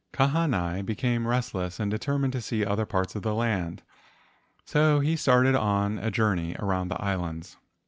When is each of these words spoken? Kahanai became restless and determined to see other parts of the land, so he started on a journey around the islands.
Kahanai 0.11 0.81
became 0.83 1.27
restless 1.27 1.79
and 1.79 1.91
determined 1.91 2.33
to 2.33 2.41
see 2.41 2.65
other 2.65 2.87
parts 2.87 3.13
of 3.15 3.21
the 3.21 3.35
land, 3.35 3.83
so 4.65 4.99
he 4.99 5.15
started 5.15 5.53
on 5.53 5.99
a 5.99 6.09
journey 6.09 6.55
around 6.57 6.87
the 6.87 6.99
islands. 6.99 7.57